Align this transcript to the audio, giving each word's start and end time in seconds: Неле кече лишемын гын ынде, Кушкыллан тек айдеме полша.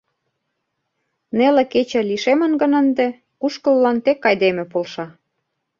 Неле 1.37 1.63
кече 1.73 2.01
лишемын 2.09 2.53
гын 2.61 2.71
ынде, 2.81 3.07
Кушкыллан 3.39 3.97
тек 4.05 4.19
айдеме 4.29 4.63
полша. 4.71 5.05